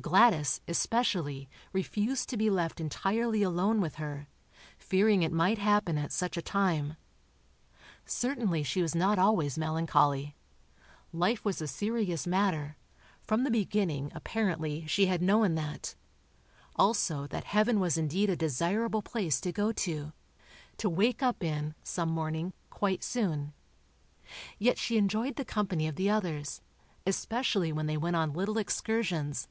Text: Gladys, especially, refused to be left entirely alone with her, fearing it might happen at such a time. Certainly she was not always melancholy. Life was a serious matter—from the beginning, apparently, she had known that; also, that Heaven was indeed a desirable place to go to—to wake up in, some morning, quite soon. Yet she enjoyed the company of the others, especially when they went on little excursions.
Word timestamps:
Gladys, 0.00 0.60
especially, 0.68 1.48
refused 1.72 2.28
to 2.28 2.36
be 2.36 2.48
left 2.50 2.80
entirely 2.80 3.42
alone 3.42 3.80
with 3.80 3.96
her, 3.96 4.28
fearing 4.78 5.24
it 5.24 5.32
might 5.32 5.58
happen 5.58 5.98
at 5.98 6.12
such 6.12 6.36
a 6.36 6.40
time. 6.40 6.94
Certainly 8.06 8.62
she 8.62 8.80
was 8.80 8.94
not 8.94 9.18
always 9.18 9.58
melancholy. 9.58 10.36
Life 11.12 11.44
was 11.44 11.60
a 11.60 11.66
serious 11.66 12.28
matter—from 12.28 13.42
the 13.42 13.50
beginning, 13.50 14.12
apparently, 14.14 14.86
she 14.86 15.06
had 15.06 15.20
known 15.20 15.56
that; 15.56 15.96
also, 16.76 17.26
that 17.26 17.42
Heaven 17.42 17.80
was 17.80 17.98
indeed 17.98 18.30
a 18.30 18.36
desirable 18.36 19.02
place 19.02 19.40
to 19.40 19.50
go 19.50 19.72
to—to 19.72 20.88
wake 20.88 21.24
up 21.24 21.42
in, 21.42 21.74
some 21.82 22.08
morning, 22.10 22.52
quite 22.70 23.02
soon. 23.02 23.52
Yet 24.60 24.78
she 24.78 24.96
enjoyed 24.96 25.34
the 25.34 25.44
company 25.44 25.88
of 25.88 25.96
the 25.96 26.08
others, 26.08 26.60
especially 27.04 27.72
when 27.72 27.86
they 27.86 27.96
went 27.96 28.14
on 28.14 28.32
little 28.32 28.58
excursions. 28.58 29.48